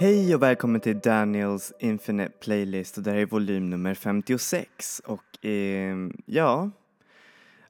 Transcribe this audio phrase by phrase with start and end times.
[0.00, 5.46] Hej och välkommen till Daniels Infinite Playlist och det här är volym nummer 56 och
[5.46, 5.96] eh,
[6.26, 6.70] ja,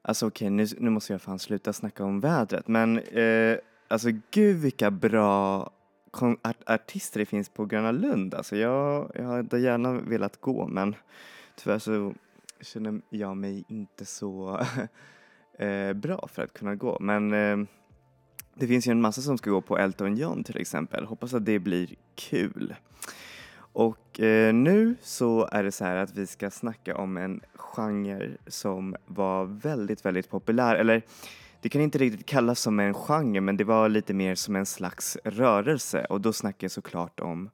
[0.01, 4.09] alltså okej okay, nu, nu måste jag fan sluta snacka om vädret men eh, alltså
[4.31, 5.71] gud vilka bra
[6.41, 8.33] art artister det finns på Gröna Lund.
[8.33, 10.95] Alltså jag, jag hade gärna velat gå men
[11.55, 12.13] tyvärr så
[12.61, 14.59] känner jag mig inte så
[15.59, 16.97] eh, bra för att kunna gå.
[16.99, 17.67] Men eh,
[18.59, 21.05] det finns ju en massa som ska gå på Elton John till exempel.
[21.05, 22.75] Hoppas att det blir kul.
[23.73, 28.29] Och eh, nu så är det så här att vi ska snacka om en genre
[28.47, 30.75] som var väldigt, väldigt populär.
[30.75, 31.01] Eller
[31.61, 34.65] det kan inte riktigt kallas som en genre men det var lite mer som en
[34.65, 37.49] slags rörelse och då snackar jag såklart om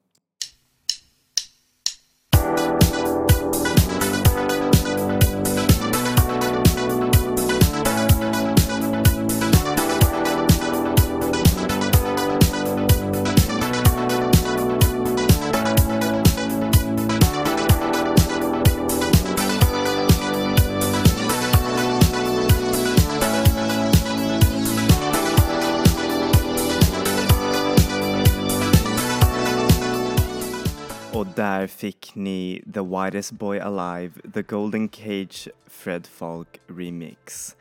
[31.85, 37.56] fick ni The Whitest Boy Alive, The Golden Cage Fred Falk Remix.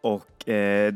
[0.00, 0.94] Och eh,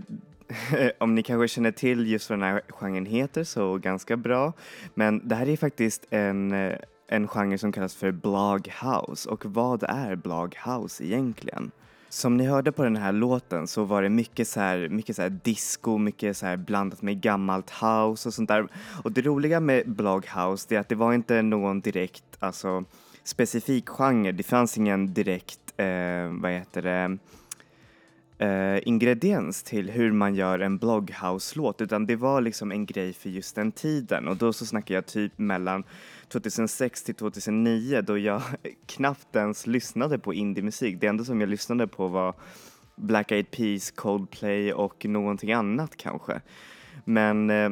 [0.98, 4.52] om ni kanske känner till just vad den här genren heter så ganska bra.
[4.94, 6.78] Men det här är faktiskt en, eh,
[7.08, 9.28] en genre som kallas för blog house.
[9.28, 11.70] Och vad är blog house egentligen?
[12.12, 15.22] Som ni hörde på den här låten så var det mycket så här, mycket så
[15.22, 18.68] här disco, mycket så här blandat med gammalt house och sånt där.
[19.04, 22.84] Och det roliga med blog house är att det var inte någon direkt, alltså
[23.24, 24.32] specifik genre.
[24.32, 25.86] Det fanns ingen direkt, eh,
[26.30, 27.18] vad heter det,
[28.46, 33.28] eh, ingrediens till hur man gör en blogghouse-låt utan det var liksom en grej för
[33.28, 35.84] just den tiden och då så snackar jag typ mellan
[36.32, 38.42] 2006 till 2009 då jag
[38.86, 41.00] knappt ens lyssnade på indie-musik.
[41.00, 42.34] Det enda som jag lyssnade på var
[42.96, 46.40] Black Eyed Peas, Coldplay och någonting annat kanske.
[47.04, 47.70] Men eh,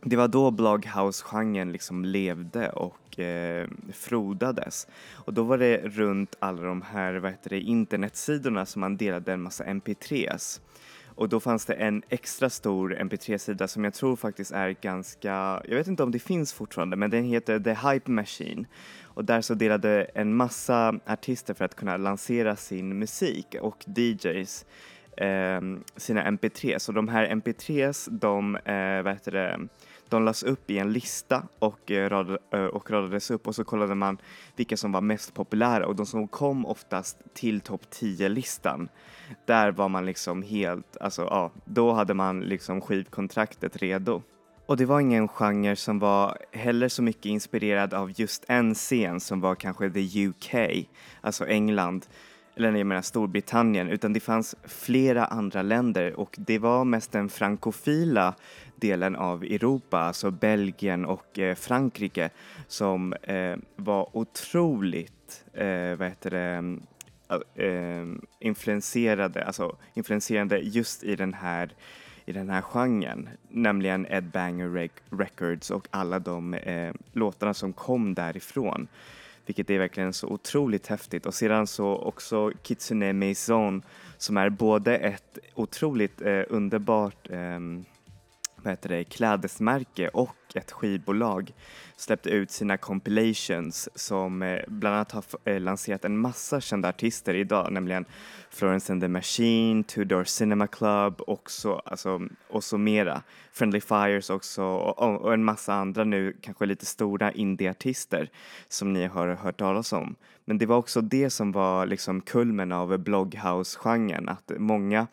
[0.00, 4.86] det var då bloghouse-genren liksom levde och eh, frodades.
[5.14, 9.32] Och då var det runt alla de här vad heter det, internetsidorna som man delade
[9.32, 10.60] en massa mp3s.
[11.16, 15.76] Och då fanns det en extra stor mp3-sida som jag tror faktiskt är ganska, jag
[15.76, 18.66] vet inte om det finns fortfarande, men den heter The Hype Machine.
[19.04, 24.66] Och där så delade en massa artister för att kunna lansera sin musik och DJs
[25.16, 25.60] eh,
[25.96, 26.88] sina mp3s.
[26.88, 29.60] Och de här mp3s, de, eh, vad heter det,
[30.08, 33.64] de lades upp i en lista och, eh, rad, eh, och radades upp och så
[33.64, 34.18] kollade man
[34.56, 38.88] vilka som var mest populära och de som kom oftast till topp 10-listan,
[39.44, 44.22] där var man liksom helt, alltså ja, då hade man liksom skivkontraktet redo.
[44.66, 49.20] Och det var ingen genre som var heller så mycket inspirerad av just en scen
[49.20, 50.54] som var kanske the UK,
[51.20, 52.06] alltså England,
[52.56, 57.28] eller jag menar Storbritannien, utan det fanns flera andra länder och det var mest den
[57.28, 58.34] frankofila
[58.76, 62.30] delen av Europa, alltså Belgien och eh, Frankrike,
[62.68, 66.82] som eh, var otroligt, eh, vad heter det, mm,
[67.28, 68.06] eh, eh,
[68.38, 71.74] influenserade, alltså influenserande just i den här
[72.28, 78.14] i den här genren, nämligen Ed Banger Records och alla de eh, låtarna som kom
[78.14, 78.88] därifrån.
[79.46, 83.82] Vilket är verkligen så otroligt häftigt och sedan så också Kitsune Maison
[84.18, 87.60] som är både ett otroligt eh, underbart eh,
[88.66, 91.52] vad heter det, klädesmärke och ett skivbolag
[91.96, 97.34] släppte ut sina compilations som eh, bland annat har eh, lanserat en massa kända artister
[97.34, 98.04] idag, nämligen
[98.50, 103.22] Florence and the Machine, Two Door Cinema Club också, alltså, och så mera.
[103.52, 108.30] Friendly Fires också och, och en massa andra nu kanske lite stora indieartister
[108.68, 110.16] som ni har hört talas om.
[110.44, 115.06] Men det var också det som var liksom kulmen av blogghouse-genren, att många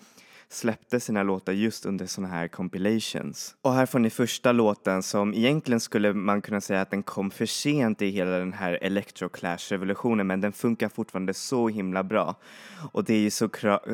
[0.53, 3.55] släppte sina låtar just under sådana här compilations.
[3.61, 7.31] Och här får ni första låten som egentligen skulle man kunna säga att den kom
[7.31, 12.35] för sent i hela den här electroclash-revolutionen men den funkar fortfarande så himla bra.
[12.91, 13.31] Och det är ju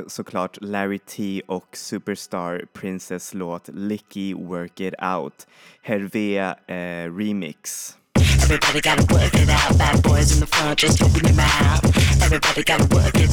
[0.07, 5.47] såklart Larry T och Superstar Princess låt Licky Work It Out,
[5.81, 7.95] Hervé eh, Remix.
[8.44, 9.77] Everybody gotta work it out.
[9.77, 11.83] Bad boys in the front, just open your mouth.
[12.23, 13.29] Everybody gotta work it.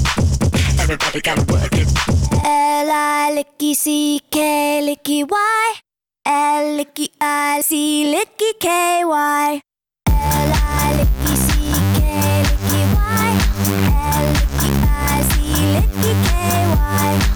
[0.79, 2.26] Everybody gotta work it.
[2.49, 5.67] L I licky C K licky Y.
[6.25, 9.61] L licky I C licky K Y.
[10.07, 11.49] L I licky C
[11.99, 12.01] K
[12.47, 13.33] licky Y.
[14.15, 15.35] L licky I C
[15.75, 16.31] licky K
[16.71, 17.36] Y.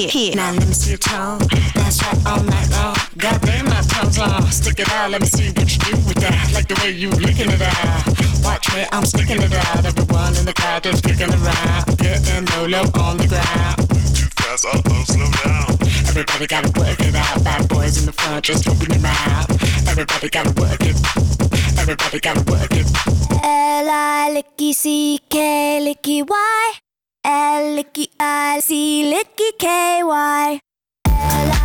[0.00, 1.40] Now let me see your tongue.
[1.74, 2.96] That's right all night long.
[3.18, 4.46] Goddamn, my tongue's long.
[4.50, 6.52] Stick it out, let me see what you do with that.
[6.54, 8.08] Like the way you licking it out.
[8.42, 9.84] Watch me, I'm sticking it out.
[9.84, 11.98] Everyone in the crowd just kicking around.
[11.98, 13.76] Getting low, low on the ground.
[14.16, 15.76] Too fast, uh oh, slow down.
[16.08, 17.44] Everybody gotta work it out.
[17.44, 19.52] Bad boys in the front, just open your mouth.
[19.86, 20.96] Everybody gotta work it.
[21.76, 22.88] Everybody gotta work it.
[23.44, 25.36] L-I-L-I-C-K,
[25.84, 26.24] Licky Y.
[26.24, 26.89] L-Licky-I-C, Licky K-Y.
[27.24, 28.60] L-I-C-K-Y.
[31.06, 31.59] L-I-C-K-Y.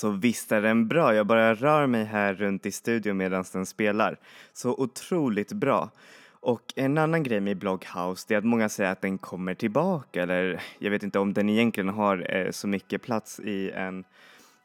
[0.00, 3.66] Alltså visst är den bra, jag bara rör mig här runt i studion medan den
[3.66, 4.16] spelar.
[4.52, 5.90] Så otroligt bra.
[6.30, 10.22] Och en annan grej med Blogghouse det är att många säger att den kommer tillbaka
[10.22, 14.04] eller jag vet inte om den egentligen har eh, så mycket plats i en,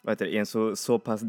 [0.01, 1.21] vad heter det, i en så, så pass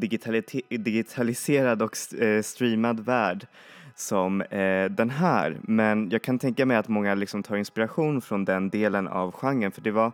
[0.68, 3.46] digitaliserad och st- eh, streamad värld
[3.94, 5.56] som eh, den här.
[5.62, 9.72] Men jag kan tänka mig att många liksom tar inspiration från den delen av genren
[9.72, 10.12] för det var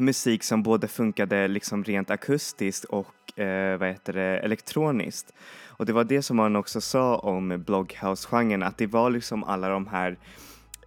[0.00, 5.32] musik som både funkade liksom rent akustiskt och eh, vad heter det, elektroniskt.
[5.66, 9.68] Och det var det som han också sa om blogghouse-genren, att det var liksom alla
[9.68, 10.16] de här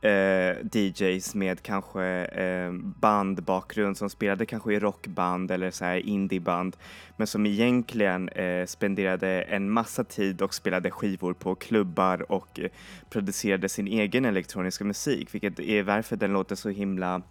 [0.04, 6.78] eh, DJs med kanske eh, bandbakgrund som spelade kanske i rockband eller så här indieband
[7.18, 12.70] men som egentligen eh, spenderade en massa tid och spelade skivor på klubbar och eh,
[13.10, 17.22] producerade sin egen elektroniska musik vilket är varför den låter så himla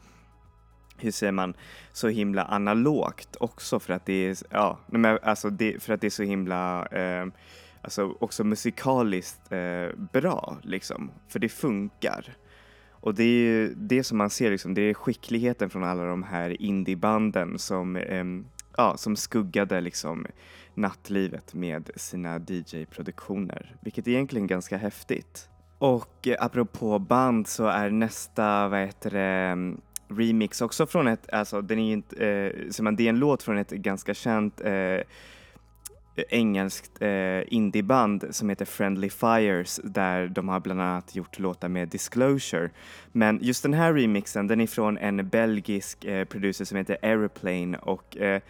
[1.04, 1.54] hur säger man,
[1.92, 6.06] så himla analogt också för att det är, ja, men alltså det, för att det
[6.06, 7.26] är så himla, eh,
[7.82, 12.37] alltså också musikaliskt eh, bra liksom, för det funkar.
[12.90, 16.23] Och det är ju det som man ser liksom, det är skickligheten från alla de
[16.23, 18.25] här indiebanden som, eh,
[18.76, 20.26] ja, som skuggade liksom
[20.75, 25.49] nattlivet med sina DJ-produktioner, vilket är egentligen ganska häftigt.
[25.78, 29.75] Och eh, apropå band så är nästa, vad heter det,
[30.19, 33.59] remix också från ett, alltså den är inte, eh, man, det är en låt från
[33.59, 35.00] ett ganska känt eh,
[36.16, 41.88] engelskt eh, indieband som heter Friendly Fires där de har bland annat gjort låtar med
[41.88, 42.71] Disclosure.
[43.12, 47.78] Men just den här remixen den är från en belgisk eh, producer som heter Aeroplane
[47.78, 48.42] och eh,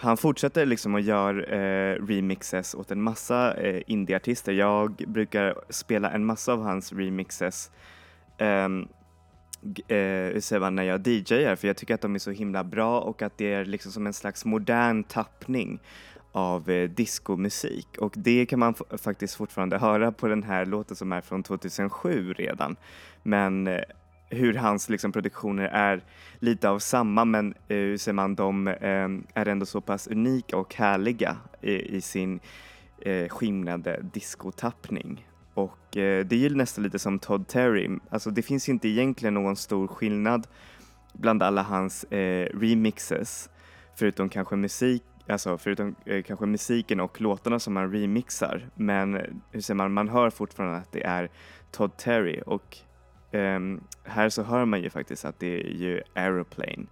[0.00, 4.52] han fortsätter liksom att göra eh, remixes åt en massa eh, indieartister.
[4.52, 7.70] Jag brukar spela en massa av hans remixes
[8.38, 8.88] ehm,
[9.88, 9.96] eh,
[10.32, 13.00] hur säger man, när jag DJar för jag tycker att de är så himla bra
[13.00, 15.80] och att det är liksom som en slags modern tappning
[16.32, 21.12] av eh, discomusik och det kan man faktiskt fortfarande höra på den här låten som
[21.12, 22.76] är från 2007 redan.
[23.22, 23.80] Men eh,
[24.30, 26.04] hur hans liksom, produktioner är
[26.38, 30.56] lite av samma men eh, hur säger man, de eh, är ändå så pass unika
[30.56, 32.40] och härliga i, i sin
[33.00, 35.27] eh, skimrande discotappning.
[35.58, 38.88] Och eh, det är ju nästan lite som Todd Terry, alltså det finns ju inte
[38.88, 40.46] egentligen någon stor skillnad
[41.12, 43.50] bland alla hans eh, remixes
[43.96, 48.70] förutom kanske musik Alltså förutom eh, kanske musiken och låtarna som man remixar.
[48.74, 51.30] Men eh, hur säger man, man hör fortfarande att det är
[51.70, 52.42] Todd Terry.
[52.46, 52.76] Och
[53.32, 56.86] ehm, här så hör man ju faktiskt att det är ju Aeroplane.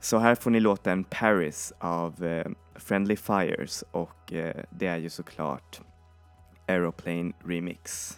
[0.00, 3.84] Så här får ni låten Paris av eh, Friendly Fires.
[3.90, 5.80] Och eh, det är ju såklart
[6.68, 8.16] Aeroplane Remix.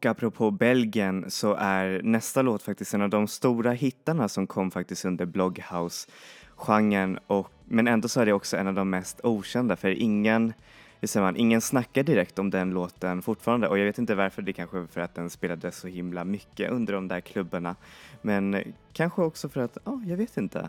[0.00, 4.70] Och apropå Belgien så är nästa låt faktiskt en av de stora hittarna som kom
[4.70, 7.18] faktiskt under Blogghouse-genren
[7.64, 10.52] men ändå så är det också en av de mest okända för ingen
[11.00, 14.42] hur säger man, ingen snackar direkt om den låten fortfarande och jag vet inte varför,
[14.42, 17.76] det kanske är för att den spelades så himla mycket under de där klubbarna.
[18.22, 20.68] Men kanske också för att, ja, jag vet inte.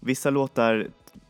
[0.00, 0.88] Vissa låtar,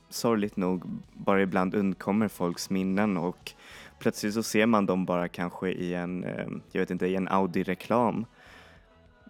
[0.08, 3.52] sorgligt nog, bara ibland undkommer folks minnen och
[3.98, 7.28] plötsligt så ser man dem bara kanske i en, eh, jag vet inte, i en
[7.28, 8.26] Audi-reklam.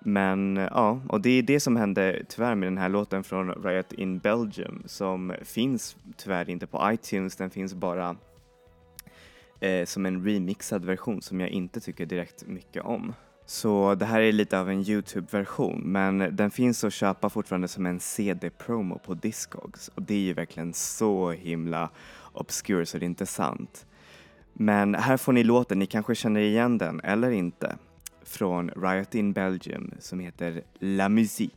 [0.00, 3.62] Men eh, ja, och det är det som hände tyvärr med den här låten från
[3.64, 8.16] Riot in Belgium som finns tyvärr inte på iTunes, den finns bara
[9.60, 13.14] eh, som en remixad version som jag inte tycker direkt mycket om.
[13.46, 17.86] Så det här är lite av en Youtube-version men den finns att köpa fortfarande som
[17.86, 21.90] en CD-promo på Discogs och det är ju verkligen så himla
[22.32, 23.86] obscure så det är inte sant.
[24.60, 27.76] Men här får ni låten, ni kanske känner igen den eller inte,
[28.22, 31.56] från Riot in Belgium som heter La Musique.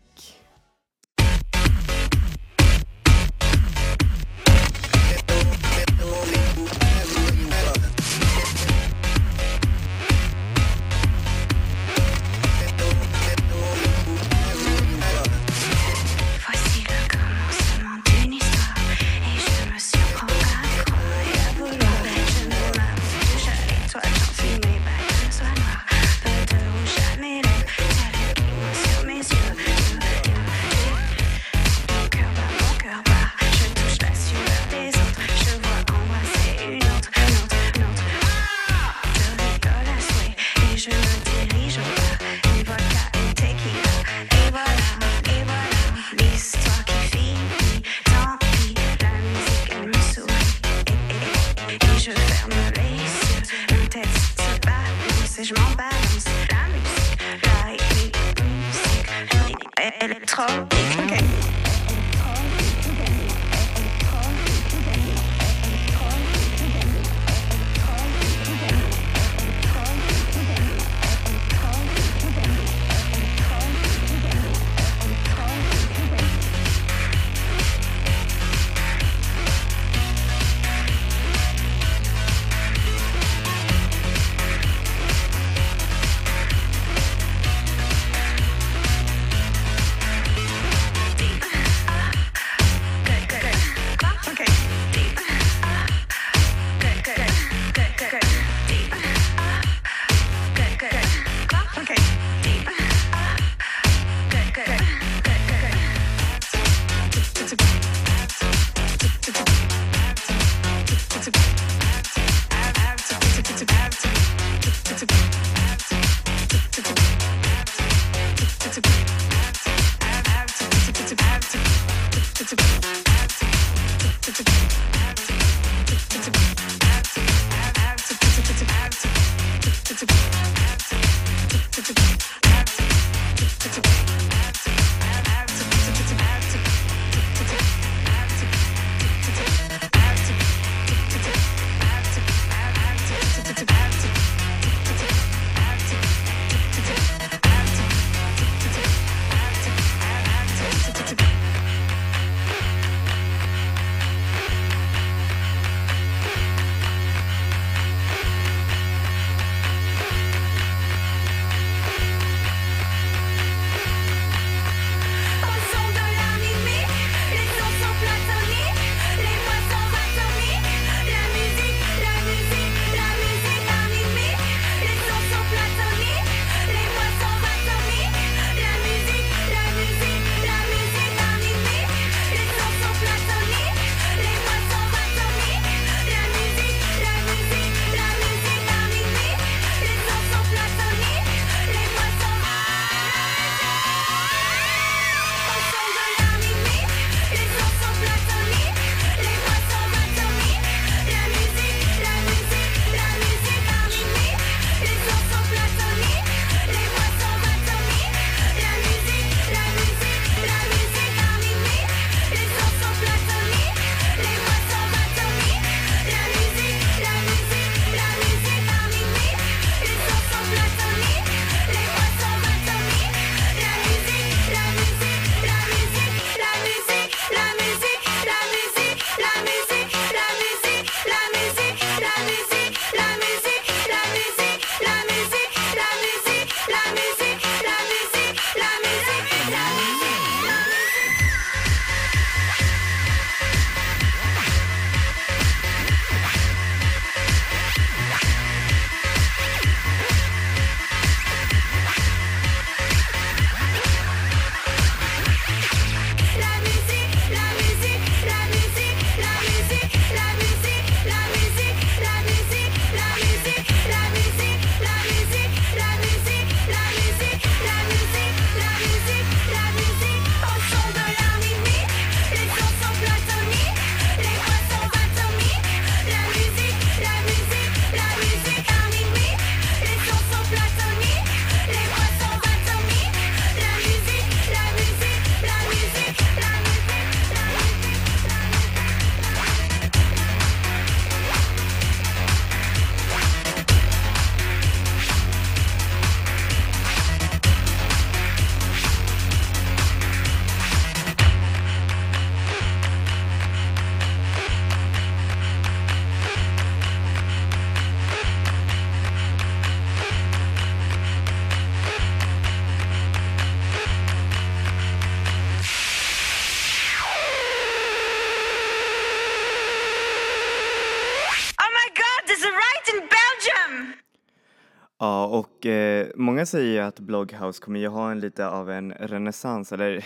[326.22, 330.06] Många säger ju att Bloghouse kommer ju ha en lite av en renässans, eller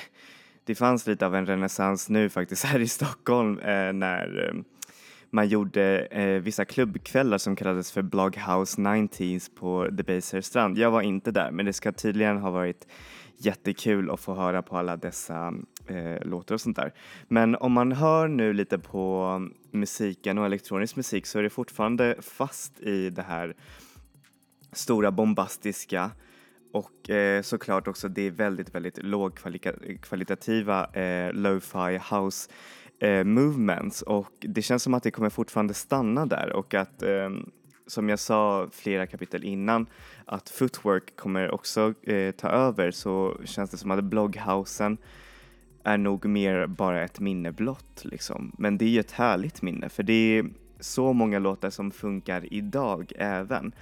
[0.64, 4.62] det fanns lite av en renässans nu faktiskt här i Stockholm eh, när eh,
[5.30, 10.78] man gjorde eh, vissa klubbkvällar som kallades för Bloghouse 90s på The Baser strand.
[10.78, 12.88] Jag var inte där, men det ska tydligen ha varit
[13.38, 15.54] jättekul att få höra på alla dessa
[15.88, 16.94] eh, låtar och sånt där.
[17.28, 22.16] Men om man hör nu lite på musiken och elektronisk musik så är det fortfarande
[22.22, 23.56] fast i det här
[24.78, 26.12] stora bombastiska
[26.74, 32.52] och eh, såklart också det är väldigt, väldigt lågkvalitativa eh, lo-fi house
[33.00, 37.30] eh, movements och det känns som att det kommer fortfarande stanna där och att eh,
[37.88, 39.88] som jag sa flera kapitel innan
[40.26, 44.98] att footwork kommer också eh, ta över så känns det som att blogghousen
[45.84, 48.56] är nog mer bara ett minne blott liksom.
[48.58, 50.46] Men det är ju ett härligt minne för det är
[50.80, 53.74] så många låtar som funkar idag även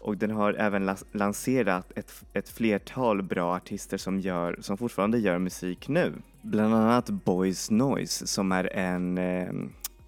[0.00, 5.38] och den har även lanserat ett, ett flertal bra artister som, gör, som fortfarande gör
[5.38, 6.14] musik nu.
[6.42, 9.52] Bland annat Boys Noise som är en eh,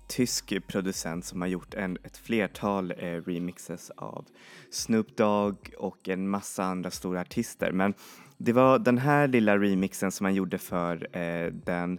[0.09, 4.25] tysk producent som har gjort en, ett flertal eh, remixes av
[4.71, 7.73] Snoop Dogg och en massa andra stora artister.
[7.73, 7.95] Men
[8.37, 11.99] det var den här lilla remixen som han gjorde för eh, den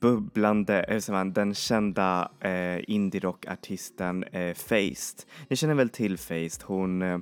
[0.00, 5.26] bubblande, eh, man, den kända eh, indie-rockartisten eh, Faced.
[5.48, 6.62] Ni känner väl till Faced?
[6.64, 7.18] Hon, eh,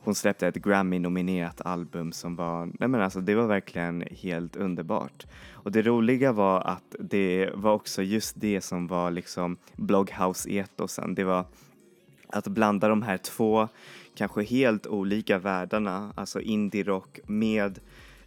[0.00, 5.26] hon släppte ett Grammy-nominerat album som var, nej men alltså det var verkligen helt underbart.
[5.52, 11.14] Och det roliga var att det var också just det som var liksom Blogghouse-etosen.
[11.14, 11.44] Det var
[12.28, 13.68] att blanda de här två
[14.14, 17.80] kanske helt olika världarna, alltså indie-rock med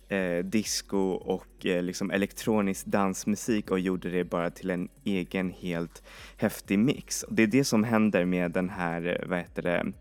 [0.09, 6.03] eh, disco och eh, liksom elektronisk dansmusik och gjorde det bara till en egen helt
[6.37, 7.23] häftig mix.
[7.23, 9.91] Och det är det som händer med den här, eh, vad heter det,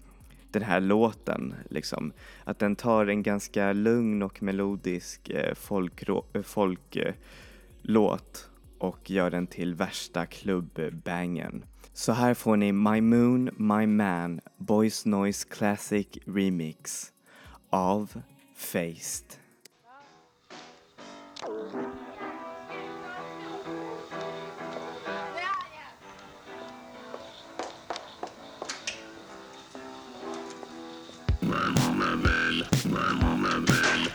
[0.50, 2.12] den här låten liksom.
[2.44, 7.14] Att den tar en ganska lugn och melodisk eh, eh folklåt folk, eh,
[8.78, 11.64] och gör den till värsta klubbbangen.
[11.92, 17.12] Så här får ni My Moon, My Man, Boys Noise Classic Remix
[17.70, 18.22] av
[18.56, 19.41] Faced.
[21.42, 21.58] Maman
[31.98, 34.10] ma belle, maman ma belle,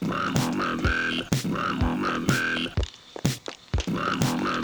[0.00, 2.72] maman ma belle, maman ma belle,
[3.92, 4.60] maman ma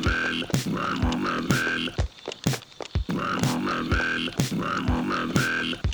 [3.84, 5.91] belle, maman ma belle.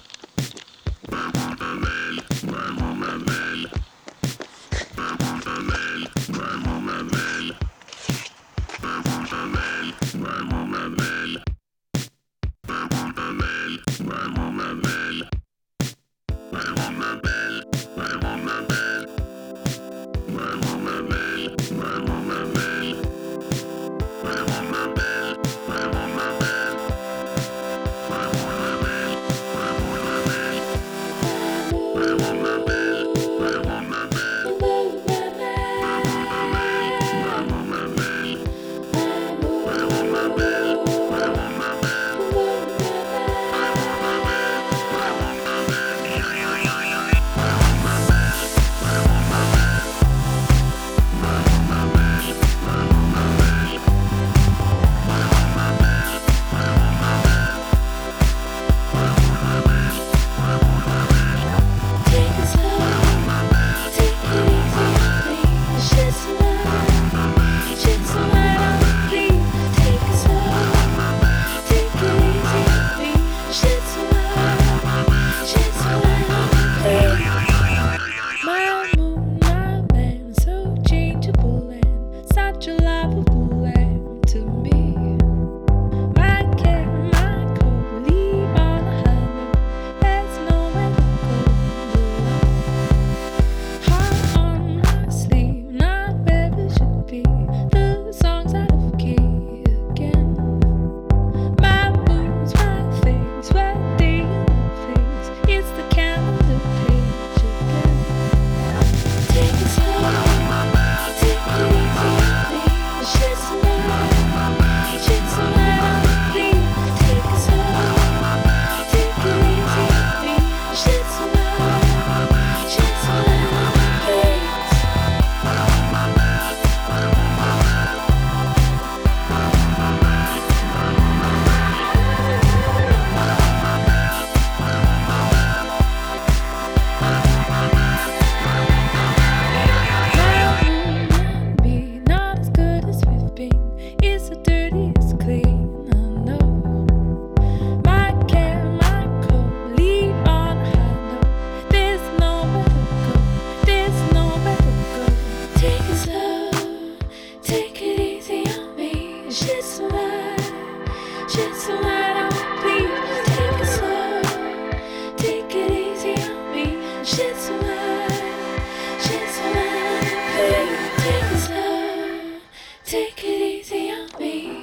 [10.18, 10.57] Forever.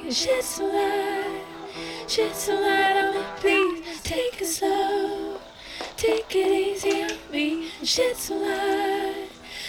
[0.08, 1.40] Shed some light,
[2.06, 4.00] shed some light on me, please.
[4.04, 5.40] Take it slow,
[5.96, 7.70] take it easy on me.
[7.82, 9.28] Shed some light,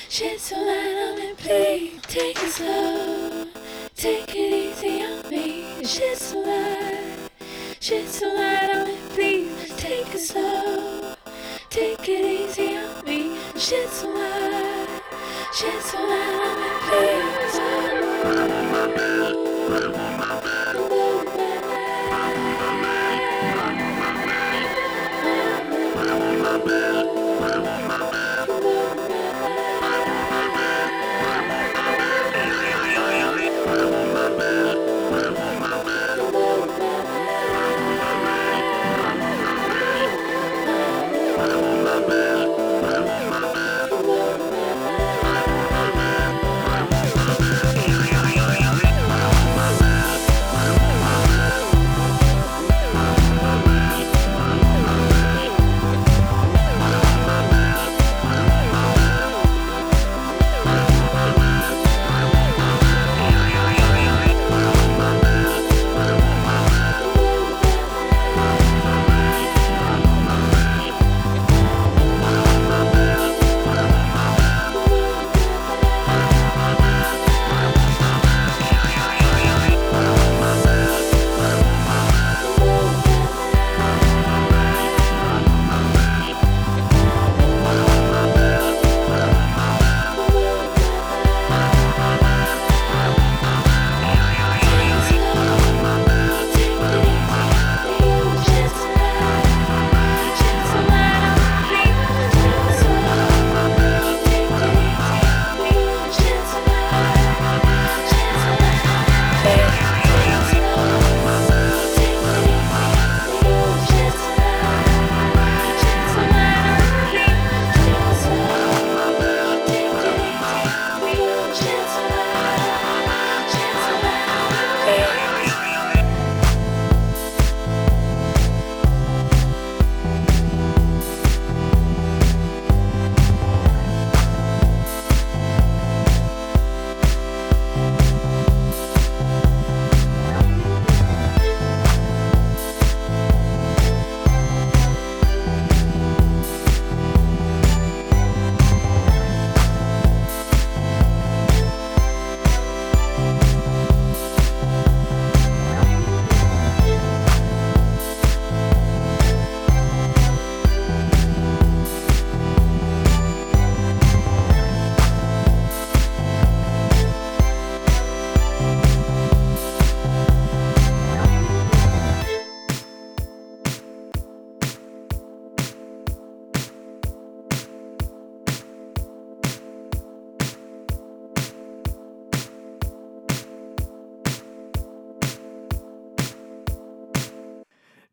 [0.09, 2.01] shed some light on me, please.
[2.03, 3.47] Take it slow,
[3.95, 5.83] take it easy on me.
[5.83, 7.29] Shed some light,
[7.79, 9.75] shed some light on me, please.
[9.75, 11.15] Take it slow,
[11.71, 13.39] take it easy on me.
[13.57, 15.01] Shed some light,
[15.51, 16.69] shed some light on me,
[19.33, 19.46] please.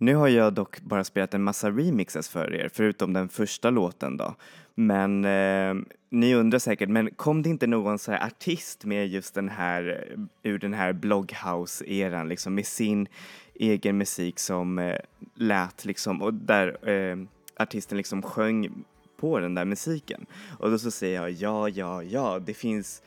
[0.04, 4.16] Nu har jag dock bara spelat en massa remixes för er, förutom den första låten
[4.16, 4.34] då.
[4.74, 5.74] Men eh,
[6.10, 10.08] ni undrar säkert, men kom det inte någon så här artist med just den här,
[10.42, 13.08] ur den här blogghouse-eran, liksom med sin
[13.54, 14.96] egen musik som eh,
[15.34, 17.16] lät liksom, och där eh,
[17.56, 18.84] artisten liksom sjöng
[19.16, 20.26] på den där musiken.
[20.58, 23.02] Och då så säger jag ja, ja, ja, det finns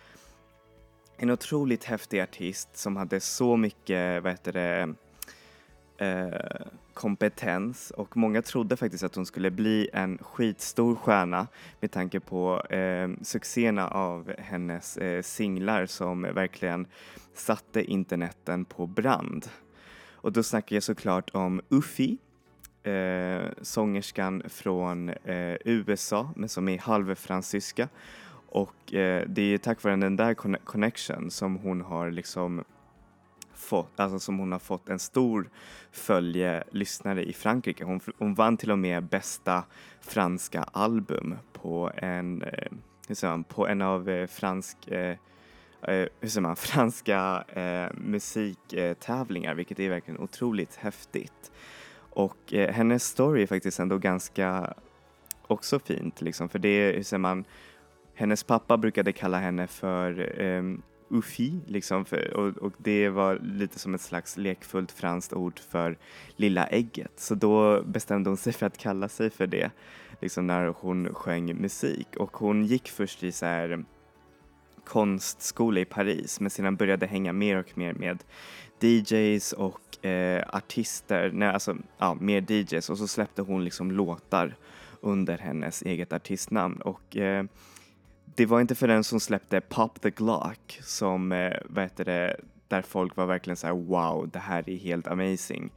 [1.17, 4.93] en otroligt häftig artist som hade så mycket, vad heter det,
[5.97, 11.47] eh, kompetens och många trodde faktiskt att hon skulle bli en skitstor stjärna
[11.79, 16.87] med tanke på eh, succéerna av hennes eh, singlar som verkligen
[17.33, 19.49] satte interneten på brand.
[20.11, 22.17] Och då snackar jag såklart om Uffi,
[22.83, 27.89] eh, sångerskan från eh, USA men som är halvfransyska
[28.49, 30.33] och eh, det är tack vare den där
[30.63, 32.63] connection som hon har liksom
[33.57, 35.49] fått, alltså som hon har fått en stor
[35.91, 37.83] följe lyssnare i Frankrike.
[37.83, 39.63] Hon, hon vann till och med bästa
[40.01, 42.71] franska album på en, eh,
[43.07, 45.15] hur säger man, på en av eh, fransk eh,
[45.81, 51.51] eh hur säger man, franska eh, musiktävlingar vilket är verkligen otroligt häftigt.
[52.09, 54.73] Och eh, hennes story är faktiskt ändå ganska
[55.47, 57.45] också fint liksom för det är, hur säger man,
[58.13, 60.63] hennes pappa brukade kalla henne för eh,
[61.09, 65.97] Uffi, liksom, för, och, och det var lite som ett slags lekfullt franskt ord för
[66.35, 67.11] lilla ägget.
[67.15, 69.71] Så då bestämde hon sig för att kalla sig för det,
[70.21, 72.15] liksom när hon sjöng musik.
[72.17, 73.85] Och hon gick först i så här
[74.85, 78.23] konstskola i Paris, men sedan började hänga mer och mer med
[78.79, 84.55] DJs och eh, artister, nej alltså ja, mer DJs och så släppte hon liksom låtar
[85.01, 87.45] under hennes eget artistnamn och eh,
[88.37, 92.81] det var inte förrän hon släppte Pop the Glock som, eh, vad heter det, där
[92.81, 95.71] folk var verkligen så här wow, det här är helt amazing.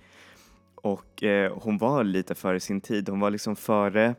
[0.74, 4.14] Och eh, hon var lite före sin tid, hon var liksom före,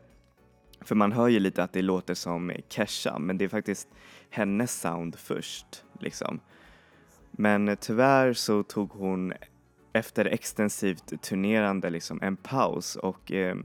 [0.80, 3.88] för man hör ju lite att det låter som Kesha, men det är faktiskt
[4.30, 6.40] hennes sound först liksom.
[7.30, 9.32] Men eh, tyvärr så tog hon
[9.92, 13.56] efter extensivt turnerande liksom en paus och eh,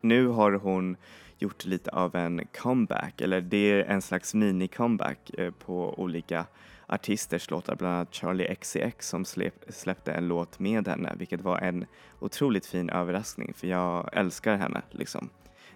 [0.00, 0.96] nu har hon
[1.38, 6.46] gjort lite av en comeback, eller det är en slags mini-comeback eh, på olika
[6.86, 9.24] artisters låtar, bland annat Charlie XCX som
[9.68, 11.86] släppte en låt med henne, vilket var en
[12.20, 15.30] otroligt fin överraskning för jag älskar henne liksom.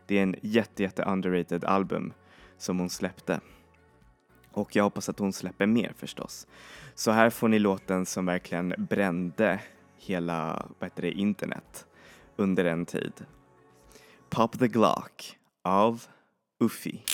[0.06, 2.12] Det är en jätte, jätte underrated album
[2.58, 3.40] som hon släppte.
[4.50, 6.46] Och jag hoppas att hon släpper mer förstås.
[6.94, 9.60] Så här får ni låten som verkligen brände
[9.96, 11.86] hela vad heter det, internet
[12.36, 13.12] under en tid.
[14.30, 16.08] Pop the Glock av
[16.60, 17.04] Uffi.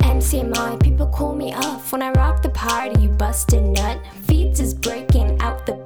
[0.00, 3.00] MCMI, people call me up when I rock the party.
[3.00, 5.79] You bust a nut, feet is breaking out the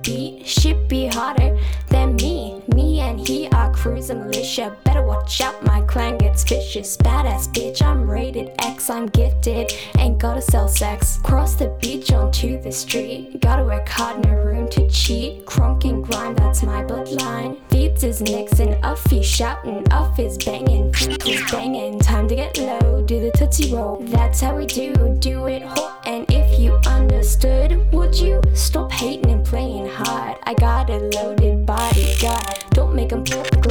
[4.10, 4.76] are cruising militia.
[4.84, 6.96] Better watch out, my clan gets vicious.
[6.96, 9.72] Badass bitch, I'm rated X, I'm gifted.
[9.98, 11.18] Ain't gotta sell sex.
[11.22, 13.40] Cross the beach onto the street.
[13.40, 15.46] Gotta work hard in a room to cheat.
[15.46, 17.58] Crunk and grind, that's my bloodline.
[17.70, 21.98] Beats is Nixon, Uffy shouting, Uff is banging, Uff is banging.
[22.00, 23.98] Time to get low, do the tootsie roll.
[24.00, 26.02] That's how we do, do it hot.
[26.06, 30.36] And if you understood, would you stop hating and playing hard?
[30.44, 32.64] I got a loaded bodyguard.
[32.70, 33.24] Don't make 'em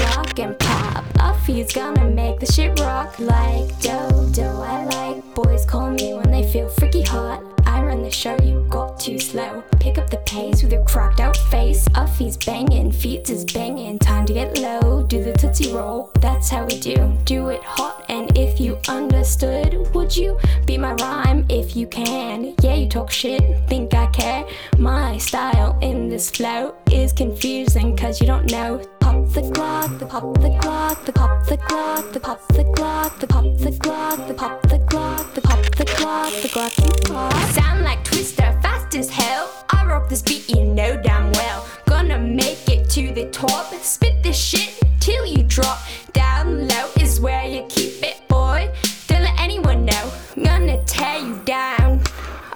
[0.03, 1.05] Glock and pop.
[1.13, 4.61] Uffy's gonna make the shit rock like Dodo.
[4.61, 7.41] I like boys call me when they feel freaky hot.
[7.65, 9.61] I run the show, you got too slow.
[9.81, 11.85] Pick up the pace with your cracked out face.
[11.89, 13.99] Uffy's banging, feet is banging.
[13.99, 16.09] Time to get low, do the tootsie roll.
[16.21, 18.05] That's how we do, do it hot.
[18.07, 22.55] And if you understood, would you be my rhyme if you can?
[22.61, 24.45] Yeah, you talk shit, think I care.
[24.77, 28.81] My style in this flow is confusing cause you don't know.
[29.01, 33.19] Pop the clock, the pop the clock, the pop the clock, the pop the clock,
[33.19, 37.13] the pop the clock, the pop the clock, the pop the clock, the clock you
[37.13, 37.33] pop.
[37.51, 38.57] Sound like Twister,
[38.93, 39.49] fast as hell.
[39.71, 41.67] I rock this beat, you know damn well.
[41.85, 45.79] Gonna make it to the top, spit this shit till you drop.
[46.13, 48.69] Down low is where you keep it, boy.
[49.07, 50.11] Don't let anyone know.
[50.35, 52.01] Gonna tear you down.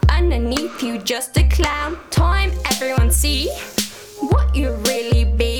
[0.09, 1.97] Underneath you, just a clown.
[2.11, 3.49] Time everyone see
[4.19, 5.56] what you really be.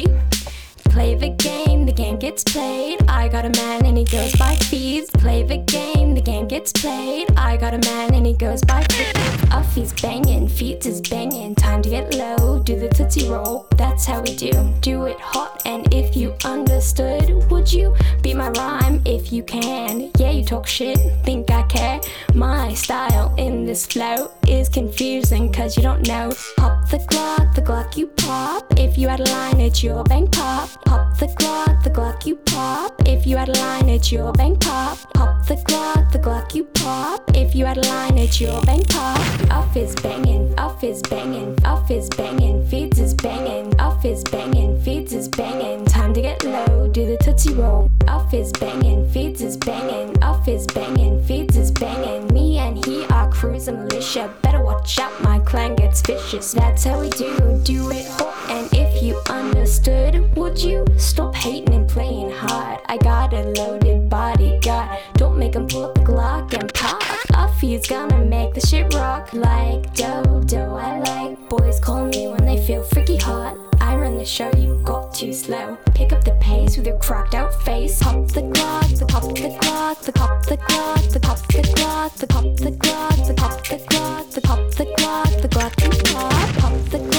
[0.98, 3.08] Play the game, the game gets played.
[3.08, 5.12] I got a man and he goes by fees.
[5.12, 7.28] Play the game, the game gets played.
[7.38, 9.14] I got a man and he goes by fees.
[9.52, 11.54] Uffy's banging, feet is banging.
[11.54, 13.68] Time to get low, do the tootsie roll.
[13.78, 15.62] That's how we do, do it hot.
[15.68, 20.10] And if you understood, would you be my rhyme if you can?
[20.18, 22.02] Yeah, you talk shit, think I care.
[22.34, 26.34] My style in this flow is confusing cause you don't know.
[26.58, 28.66] Pop the Glock, the Glock you pop.
[28.80, 30.87] If you had a line, it's your bank pop.
[30.88, 32.94] Pop the Glock, the Glock you pop.
[33.06, 34.98] If you had a line, it's your bank pop.
[35.14, 37.30] Pop the Glock, the Glock you pop.
[37.36, 39.20] If you had a line, it's your bank pop.
[39.52, 44.80] Off is banging, off is banging, off is banging, feeds is banging, off is banging,
[44.82, 45.84] feeds is banging.
[45.86, 47.90] Time to get low, do the tootsie roll.
[48.08, 52.34] Off is banging, feeds is banging, off is banging, feeds is banging.
[52.34, 54.34] Me and he are cruising militia.
[54.42, 56.54] Better watch out, my clan gets vicious.
[56.54, 58.34] That's how we do, do it hot.
[58.50, 62.80] And if you understood, would you stop hating and playing hard?
[62.86, 65.00] I got a loaded bodyguard.
[65.14, 67.02] Don't make 'em pull up the Glock and pop.
[67.34, 70.76] Uffy's gonna make the shit rock like Dodo.
[70.76, 73.56] I like boys call me when they feel freaky hot.
[73.82, 75.78] I run the show, you got too slow.
[75.93, 78.00] Pick up the pace with your cracked out face.
[78.00, 82.18] Pop the Glock, the pop the Glock, the pop the Glock, the pop the Glock,
[82.18, 85.89] the pop the Glock, the pop the Glock, the pop the Glock, the Glock you
[86.14, 86.32] pop.
[86.48, 87.16] The Glock, the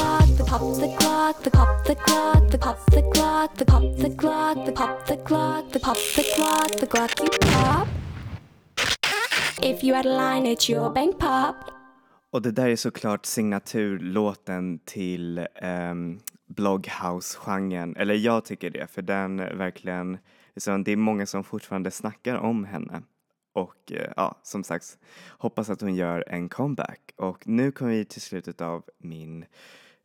[0.48, 4.66] pop the clock, the pop the clock, the pop the clock, the pop the clock,
[4.66, 7.88] the pop the clock, the pop the clock, the clock you pop.
[9.62, 11.56] If you had a line, it's your bank pop.
[12.30, 19.36] Och det där är såklart signaturlåten till um, blogghouse-genren, eller jag tycker det, för den
[19.36, 20.18] verkligen,
[20.54, 23.02] Liksom, det är många som fortfarande snackar om henne.
[23.52, 24.98] Och eh, ja, som sagt,
[25.38, 27.00] hoppas att hon gör en comeback.
[27.16, 29.44] Och nu kommer vi till slutet av min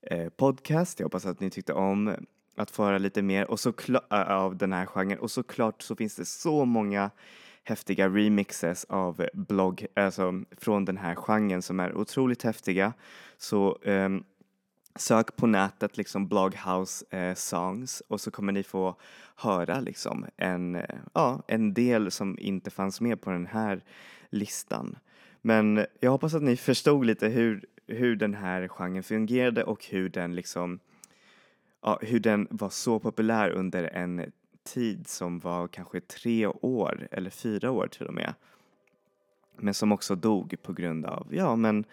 [0.05, 0.99] Eh, podcast.
[0.99, 2.15] Jag hoppas att ni tyckte om
[2.55, 3.73] att få höra lite mer och så
[4.09, 5.19] av den här genren.
[5.19, 7.11] Och såklart så finns det så många
[7.63, 12.93] häftiga remixes av blogg, alltså från den här genren som är otroligt häftiga.
[13.37, 14.23] Så um,
[14.95, 18.95] sök på nätet liksom Bloghouse eh, songs och så kommer ni få
[19.35, 23.83] höra liksom en, eh, ja, en del som inte fanns med på den här
[24.29, 24.95] listan.
[25.41, 30.09] Men jag hoppas att ni förstod lite hur, hur den här genren fungerade och hur
[30.09, 30.79] den liksom
[31.81, 34.31] ja, hur den var så populär under en
[34.63, 38.33] tid som var kanske tre år eller fyra år till och med.
[39.57, 41.85] Men som också dog på grund av, ja men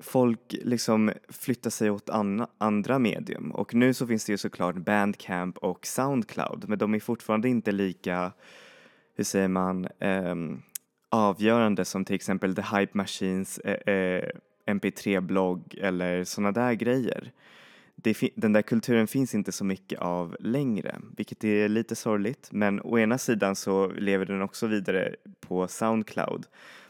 [0.00, 4.76] folk liksom flyttar sig åt an andra medium och nu så finns det ju såklart
[4.76, 8.32] Bandcamp och Soundcloud men de är fortfarande inte lika,
[9.14, 10.34] hur säger man, eh,
[11.08, 14.30] avgörande som till exempel The Hype Machines eh, eh,
[14.68, 17.32] mp3-blogg eller sådana där grejer
[18.02, 22.48] det, den där kulturen finns inte så mycket av längre, vilket är lite sorgligt.
[22.52, 26.46] Men å ena sidan så lever den också vidare på Soundcloud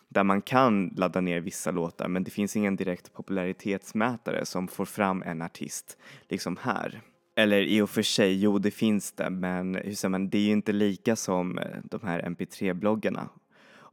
[0.08, 4.84] där man kan ladda ner vissa låtar men det finns ingen direkt popularitetsmätare som får
[4.84, 5.98] fram en artist
[6.28, 7.00] liksom här.
[7.36, 10.42] Eller i och för sig, jo det finns det men hur säger man, det är
[10.42, 13.28] ju inte lika som eh, de här mp3-bloggarna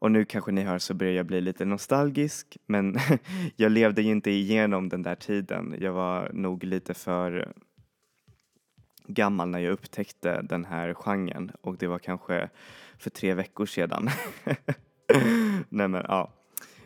[0.05, 2.97] och nu kanske ni hör så börjar jag bli lite nostalgisk men
[3.55, 5.75] jag levde ju inte igenom den där tiden.
[5.79, 7.53] Jag var nog lite för
[9.07, 12.49] gammal när jag upptäckte den här genren och det var kanske
[12.97, 14.09] för tre veckor sedan.
[15.69, 16.33] Nej men ja.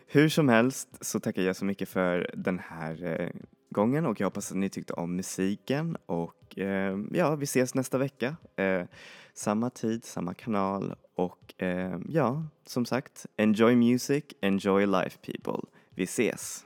[0.08, 3.30] Hur som helst så tackar jag så mycket för den här eh,
[3.70, 7.98] gången och jag hoppas att ni tyckte om musiken och eh, ja, vi ses nästa
[7.98, 8.36] vecka.
[8.56, 8.84] Eh,
[9.34, 15.70] samma tid, samma kanal och eh, ja, som sagt, enjoy music, enjoy life people.
[15.90, 16.66] Vi ses!